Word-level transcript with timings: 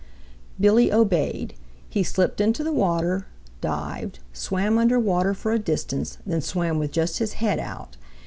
Billy 0.59 0.91
obeyed. 0.91 1.53
He 1.87 2.01
slipped 2.01 2.41
into 2.41 2.63
the 2.63 2.71
water, 2.73 3.27
dived, 3.61 4.17
swam 4.33 4.79
under 4.79 4.97
water 4.97 5.35
for 5.35 5.51
a 5.51 5.59
distance, 5.59 6.17
then 6.25 6.41
swam 6.41 6.79
with 6.79 6.91
just 6.91 7.19
his 7.19 7.33
head 7.33 7.59
out. 7.59 7.97